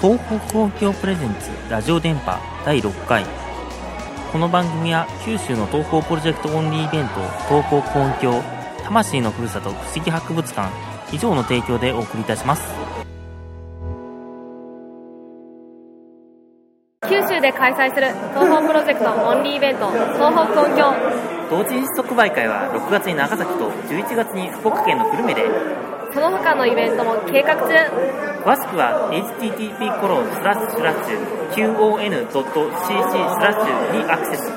[0.00, 3.22] 東北公共プレゼンツラジオ電波第6回。
[4.32, 8.40] この番組は九州の東方プロジェクトオンリーイベント東方音響
[8.82, 10.72] 魂のふるさと不思議博物館
[11.12, 12.62] 以上の提供でお送りいたします。
[17.06, 20.94] 九州で開催する東方プロジェクトオンリーイベント東北音響。
[21.50, 25.42] 同時即売会は6月に長崎と11月に福岡県の久留米で。
[26.14, 31.18] その他のイベントも計画中詳しくは http コロンスラッシュラッシュ
[31.52, 34.50] qon.cc スラッシュにアクセス。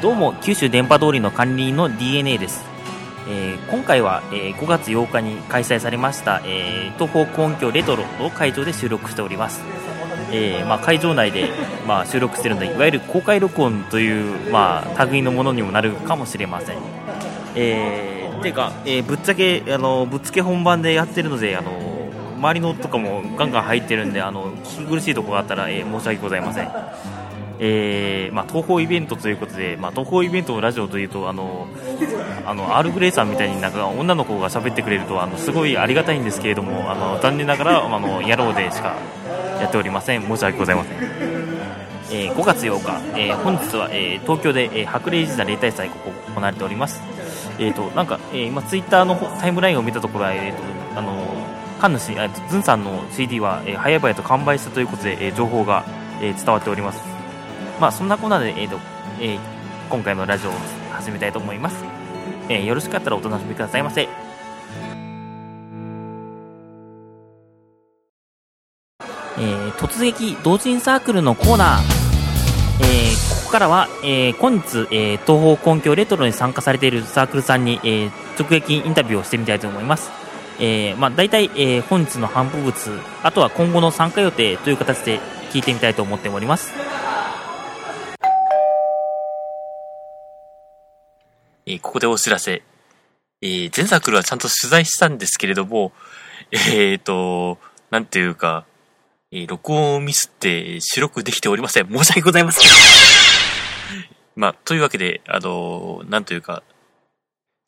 [0.00, 2.64] どうも九州電波通りの管理人の DNA です、
[3.32, 9.62] えー今回は、えー5月8日に開催されました、えー東方音響レトロの会場で収録しております、
[10.30, 11.48] えーまあ、会場内で、
[11.88, 16.76] まあ、収録してるのでいわゆる公開録音という、まあ、類のものにもなるかもしれません。
[17.54, 21.70] えー、ていうか、えーぶっちゃけあのぶっつけ本番でやってるのであの
[22.38, 27.21] 周りのとかもガンガン入ってるんであの聞き苦しいとこがあったら、えー申し訳ございません。
[27.64, 31.68] えーまあ、東宝イベントということで、まあ、東宝イベントのラジオというとあの
[32.44, 38.96] あの R グレイさんみたいになんか女の子が喋ってくれるとあのすごいありがたいんですけれどもあの残念ながらあのやろうでしか
[39.60, 40.22] やっておりません。
[40.22, 40.96] 申し訳ございません、
[42.10, 47.00] えー5月8日、えー本日は、えー東京で、えー白麗神社例大祭ここ行われております。
[47.60, 51.14] えーとなんか、えー今ツイッターのタイムラインを見たところは、えーとあの
[51.80, 55.84] 神主あズンさんの CD は、えー早々と完売したということで、えー情報が、
[56.20, 57.11] えー伝わっております。
[57.82, 58.78] まあそんなこんなで、えーと
[59.20, 59.40] えー
[59.90, 60.52] 今回のラジオを
[60.92, 61.84] 始めたいと思います、
[62.48, 64.02] えーよろしかったらお楽しみくださいませ。
[64.02, 71.80] えー突撃同人サークルのコーナー、
[72.82, 80.12] えーここからは、えー本日、えー東方根拠レトロに参加されているサークルさんに、えー直撃インタビューをしてみたいと思います、
[80.60, 85.18] えーまあ、大体、えー本日の頒布物あとは今後の参加予定という形で
[85.50, 86.72] 聞いてみたいと思っております。
[91.66, 92.62] えーここでお知らせ。
[93.42, 95.92] えー全サークルはちゃんと取材したんですけれども、
[96.50, 97.58] えーと、
[97.90, 98.64] なんていうか、
[99.30, 101.88] えー録音をミスって収録できておりません。
[101.88, 102.68] 申し訳ございません。
[104.34, 106.62] まあ、というわけで、あのなんというか、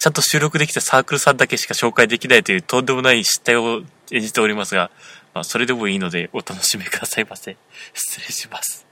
[0.00, 3.82] ちゃんと収録できたサークルさんだけしか紹介できないというとんでもない失態を
[4.12, 4.90] 演じておりますが、
[5.34, 7.56] まあ、それでもいいのでお楽しみくださいませ。
[7.94, 8.86] 失礼します。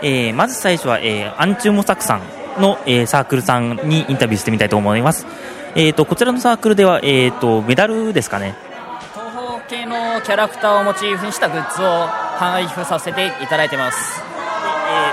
[0.00, 2.22] えーまず最初は、えーアンチューモサクさん
[2.60, 5.26] の、えーサークルさんにインタビューしてみたいと思います。
[5.74, 8.54] えー、とこちらのサークルでは、えー、とメダルですかね、
[9.12, 14.22] 東方系のキャラクターをモチーフにしたグッズを配布させていただいてます。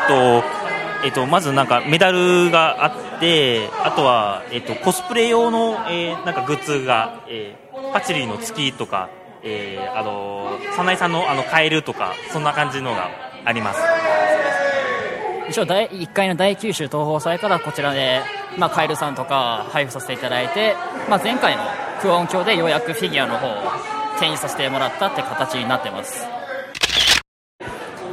[0.08, 0.66] えーと
[1.06, 9.10] えー、とまずなんかメダルがあってあとは、えー、とコスプレ用の、えーなんかグッズが、えーパチリーの月とか、
[9.44, 13.10] えーあの早苗さんのあのカエルとかそんな感じのが
[13.46, 13.80] あります
[15.50, 18.22] 一応第1回の第九州東宝祭からこちらで、
[18.58, 20.76] まあ、カエルさんとか配布させていただいて、
[21.10, 21.64] まあ、前回の
[22.02, 26.26] クオン鏡でようやくフィギュアの方を展示させてもらったって形になってます。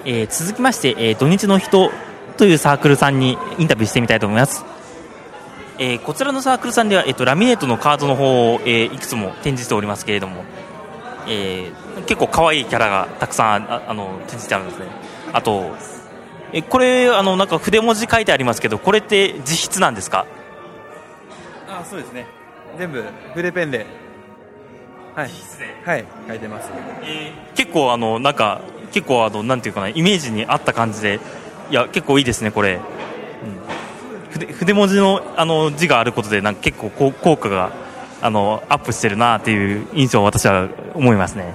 [0.04, 1.90] えー続きまして、えー土日の人
[2.36, 4.64] というサークルさんにインタビューしてみたいと思います、
[5.78, 10.44] えーこちらのサークルさんでは、えー、とラミネートのカードの方を、えーいくつも展示しておりますけれども、
[11.28, 14.86] えー結構可愛いキャラがたくさんああの展示してあるんですね。
[15.32, 15.76] あと、
[16.52, 20.26] えーこれあのなんか筆文字書いてありますけどこれって自筆なんですか？
[21.68, 22.26] あそうですね。
[22.78, 23.04] 全部
[23.34, 23.86] 筆ペンで。
[25.14, 25.30] はい。
[25.84, 26.70] はい書いてます。
[27.54, 28.60] 結構あのなんか
[28.92, 31.20] 結構あのなんていうかなイメージに合った感じで
[31.70, 32.80] いや結構いいですねこれ、うん、
[34.32, 37.72] 筆筆文字のあの字があることでなんか結構効果が
[38.20, 41.54] あのアップしてるなっていう印象を私は思いますね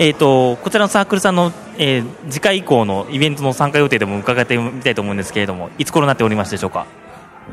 [0.00, 6.86] えー、とこちらのサークルさんの、えー次回以降のイベントの参加予定でも伺ってみたいと思うんですけれどもいつ頃になっておりますでしょうか？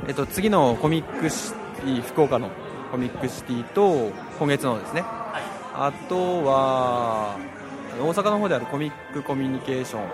[0.08, 2.50] えっと次のコミックシティ福岡の
[2.92, 7.36] コミックシティと今月のですね、あとは
[8.00, 10.12] 大阪の方であるコミックコミュニケーション、はい、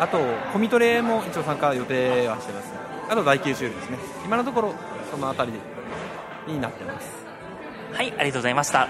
[0.00, 0.18] あと
[0.52, 2.72] コミトレも一応参加予定はしてます。
[3.08, 3.98] あと第9週ですね。
[4.24, 4.74] 今のところ
[5.10, 5.52] そのあたり
[6.46, 7.08] になってます。
[7.92, 8.88] はい、ありがとうございました。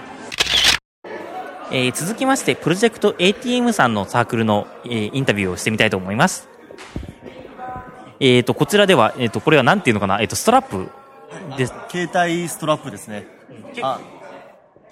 [1.75, 6.47] えー続きまして、プロジェクト ATM さんのサークルの、えーインタビューをしてみたいと思います。
[8.21, 10.91] えーと、こちらでは、えーと、これはなんていうのかな、えーと、ストラップ
[11.57, 11.75] です。
[11.89, 13.27] 携帯ストラップですね。
[13.81, 14.01] あ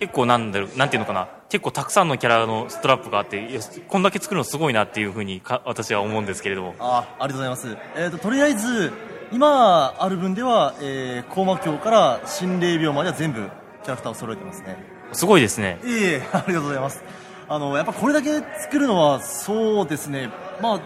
[0.01, 3.47] 結構なんだろう、なんていうのかな、結構たくさんのキャラのストラップがあって、
[3.87, 6.75] こんだけ作るのすごいなっていうふうにか私は思うんですけれども。
[6.79, 8.91] あありがとうございます、えー、ととりあえず
[9.33, 13.51] 今ある分では、えー、高魔教から心霊病までは全部
[13.83, 15.79] キャラクターを揃えてますねすごいですね。
[15.85, 17.03] いえいえ ありがとうございます
[17.49, 20.31] あのやっぱこれだけ作るのはそうですね
[20.63, 20.83] まあつ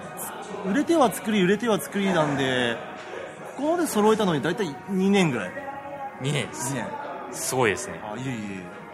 [0.69, 2.77] 売れては作り売れては作りなんで
[3.57, 5.51] ここまで揃えたのに大体2年ぐらい
[6.23, 6.47] 2年。
[6.49, 6.87] 2年
[7.33, 8.01] すごいですね。
[8.03, 8.85] あいえいえ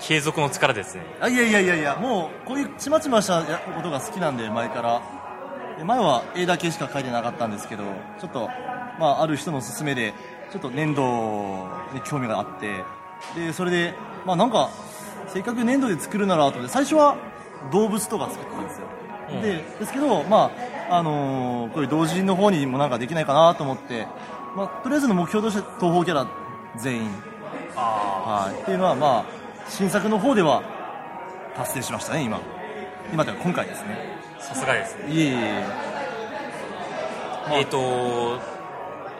[0.00, 1.02] 継続の力ですね。
[1.20, 5.02] あいやいやいやいやもうこういうちまちましたやことが好きなんで前から
[5.78, 7.84] で前は絵だけしか描いてなかったんですけど
[8.18, 8.48] ちょっと、
[8.98, 10.12] まあ、ある人の勧めで
[10.50, 11.02] ちょっと粘土
[11.94, 12.82] に興味があって
[13.34, 13.94] でそれで
[14.24, 14.70] まあなんか
[15.28, 17.16] せっかく粘土で作るならと思って最初は
[17.72, 18.86] 動物とか作ってたんですよ、
[19.32, 20.50] うんでですけどま
[20.88, 24.06] ああのーこういう同人の方にもなんかできないかなと思って、
[24.56, 26.26] まあ、とりあえずの目標として東方キャラ
[26.76, 27.10] 全員
[27.74, 29.24] はい、っていうのは、まあ、
[29.68, 30.62] 新作の方では
[31.56, 32.40] 達成しましたね、今。
[33.12, 33.98] 今というか今回ですね。
[34.38, 35.12] さすがですね。
[35.12, 35.64] いえいえ。
[37.48, 38.40] まあえっ、と、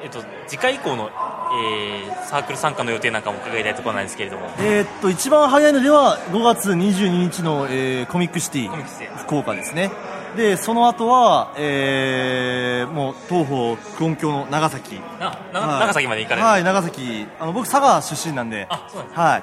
[0.02, 1.10] えっ、と、次回以降の、
[1.52, 4.50] えーサークル参加の予定なんかも伺いたいところなんですけれども。
[4.60, 9.90] えーっと、一番早いのでは、5月22日の、えーコミックシティ福岡ですね。
[10.36, 15.00] で、その後は、えーもう、東方、福音教の長崎。
[15.18, 16.46] な、なはい長崎まで行かれる。
[16.46, 17.26] はい、長崎。
[17.40, 18.68] あの、僕、佐賀出身なんで。
[18.70, 19.42] あそうなんですはい。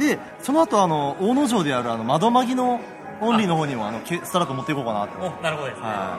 [0.00, 2.80] で、その後、あの、大野城である、あの、窓マギの
[3.22, 5.18] オンリーの方にも、あの、けスタラット持っていこうかなと。
[5.18, 5.86] お、なるほどですね。
[5.86, 6.18] は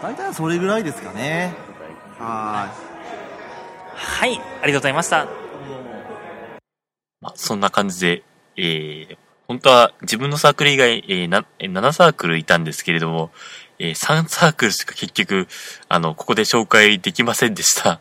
[0.00, 0.02] い。
[0.02, 1.52] 大体それぐらいですかね。
[2.18, 2.68] は
[3.96, 5.26] はい、ありがとうございました。
[7.20, 8.22] まあ、そんな感じで、
[8.56, 9.16] えー、
[9.48, 13.30] 本当は自分のサークル以外、えー、7サークルいたんですけれども、
[13.78, 15.48] えー3サークルしか結局、
[15.88, 18.00] あの、ここで紹介できませんでした。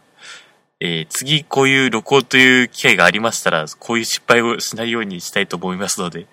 [0.80, 6.28] えー次こういう録音という機会がありましたら、こういう失敗をしないようにしたいと思いますので、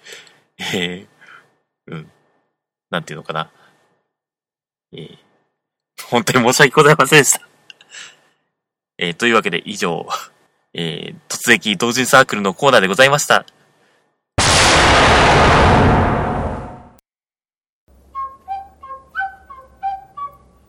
[0.59, 2.11] えー、うん、
[2.91, 3.51] なんていうのかな。
[4.93, 5.19] えー、
[6.09, 7.50] 本当に申し訳ございませんでした。
[9.03, 10.07] えーというわけで以上、
[10.75, 13.47] えー、突撃同人サークルのコーナーでございました。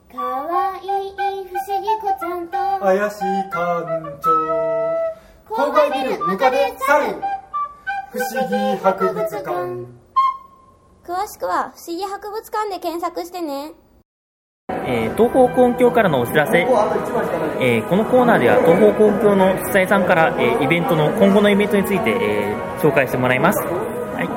[0.10, 1.13] かわいい
[1.45, 3.19] 不思議子ちゃんと怪しい
[3.51, 4.31] 館長。
[5.50, 7.22] 郊外ビルムカデ猿
[8.12, 10.01] 不思議博物館。
[11.04, 13.74] 詳しくは不思議博物館で検索してね
[14.85, 23.59] えー東方根橋からのお知らせ、えーこのコーナーでは東方根橋の主催さんから、えーイベントの今後のイベントについて、えー紹介してもらいます。
[23.59, 24.27] はい、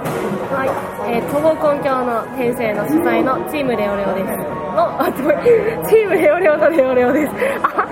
[0.53, 0.67] は
[1.09, 4.65] い、えー、東方根橋の転生の主催のチームレオレオです。
[4.75, 5.35] の、あ、すごい、
[5.89, 7.33] チームレオレオのレオレオです。
[7.63, 7.87] あ、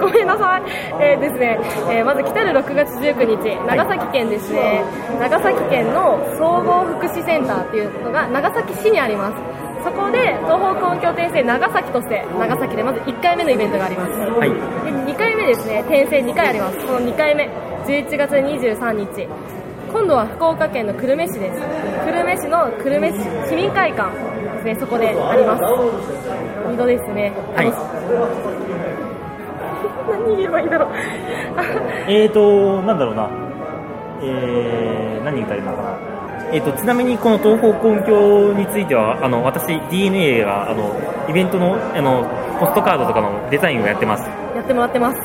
[0.00, 0.62] ごめんなさい。
[0.98, 1.58] えーですね、
[1.90, 4.82] えーまず来たる6月19日、長崎県ですね、
[5.20, 9.61] 長崎県の総合福祉センターっていうのが長崎市にあります。
[9.84, 14.12] そこで東方根橋転生長崎として長崎でまず1回目のイベントがあります。
[14.12, 14.56] はい、で
[15.12, 15.80] 2回目ですね。
[15.80, 16.78] 転生2回あります。
[16.86, 17.48] この2回目。
[17.86, 19.26] 11月23日。
[19.92, 21.60] 今度は福岡県の久留米市です。
[22.06, 23.18] 久留米市の久留米市
[23.50, 24.76] 市民会館ですね。
[24.80, 25.62] そこであります。
[26.70, 27.32] 二度ですね。
[27.54, 27.72] はい。
[30.10, 30.90] 何言えばいいんだろう。
[32.08, 33.28] えーと、なんだろうな、
[34.22, 36.11] えー、何言ったらいいのかな。
[36.52, 40.92] えーと、ちなみにこの東方根橋については、あの、私、DNA が、あの、
[41.28, 42.28] イベントの、あの、
[42.60, 44.28] ポストカードとかのデザインをやってます。
[44.54, 45.18] やってもらってます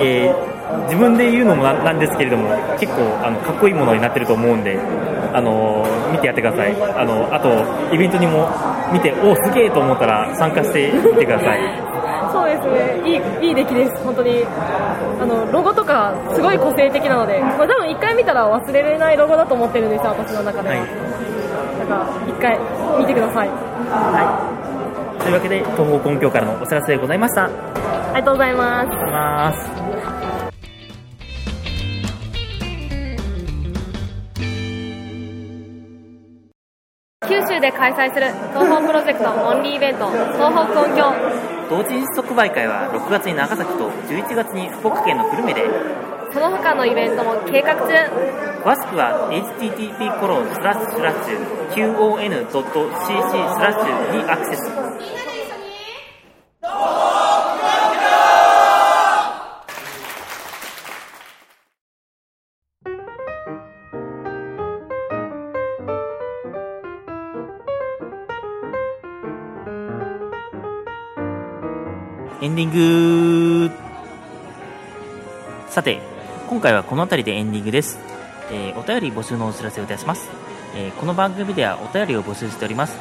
[0.00, 4.78] えー自分で言うのもなんですけれども、結構、あの、かっこいいものになってると思うんで、
[5.32, 6.74] あの、見てやってください。
[6.92, 7.48] あの、あと、
[7.94, 8.48] イベントにも
[8.92, 11.60] 見て、おすげえと思ったら参加してみてください。
[12.38, 13.42] そうですね。
[13.42, 14.04] いいいい出来です。
[14.04, 14.44] 本当に。
[15.20, 20.86] あのロゴとかすごい個性的なので、まあ、多分1回見たら忘れられないロゴだと思ってるんですよ私の中では、はい。
[21.80, 22.58] だから1回
[23.00, 23.48] 見てください。
[23.48, 24.54] は
[25.18, 25.22] い。
[25.22, 27.44] というわけで、東方根橋からのお知らせでございました。
[27.44, 30.07] ありがとうございます。
[37.78, 45.62] 開催する東方プロジェクトオンリーイベント東方根橋同時即売会は6月に長崎と11月に福岡県の久留米で。
[46.32, 47.94] その他のイベントも計画中。
[48.64, 51.38] 詳しくは http コロンスラッシュスラッシュ
[51.70, 55.27] qon.cc スラッシュにアクセス
[72.40, 73.70] エンディング。
[75.68, 76.00] さて
[76.48, 77.98] 今回はこの辺りでエンディングです。
[78.52, 80.28] えーお便り募集のお知らせをいたします、
[80.76, 82.96] えーこの番組ではお便りを募集しております。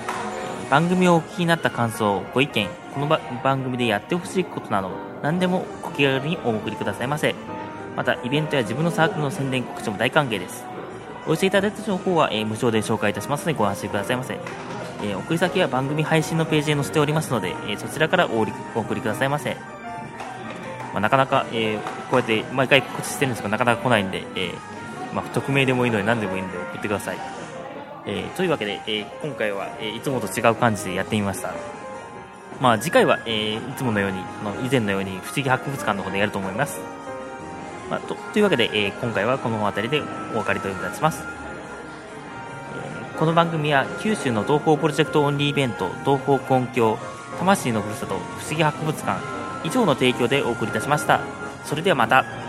[0.72, 3.08] 番組をお聞きになった感想ご意見この
[3.44, 4.90] 番組でやってほしいことなど
[5.22, 7.36] 何でもご気軽にお送りくださいませ。
[7.96, 10.66] またイベントや自分のサークルの宣伝告知も大歓迎です。
[11.28, 14.40] お寄せいただいた情報は、えー無償で紹介いたしますのでご安心くださいませ、
[15.02, 19.56] えー送り先は番組配信のページへ載せておりますので、えーそちらからお送りお送りくださいませ、
[20.94, 24.52] まあ、なかなか、えーこうやって毎回告知してるんですがなかなか来ないんで、え
[25.14, 27.18] まあ、匿名でもいいので何でもいいので送ってください、
[28.06, 31.54] えというわけで、え今回は、えいつもと違う感じでやってみました。
[32.62, 36.80] まあ次回は、えいつものようにあの以前のように不思議博物館の方でやると思います。
[37.90, 41.24] まあ、とというわけで、え今回はこの辺りでお別れといたします、
[43.18, 47.00] この番組は九州の東方プロジェクトオンリーイベント東方根境
[47.40, 49.20] 魂のふるさと不思議博物館
[49.68, 51.20] 以上の提供でお送りいたしました。
[51.66, 52.47] それではまた。